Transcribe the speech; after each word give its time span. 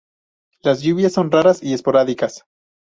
Las 0.63 0.81
lluvias 0.81 1.13
son 1.13 1.29
raras 1.29 1.61
y 1.61 1.75
esporádicas. 1.75 2.43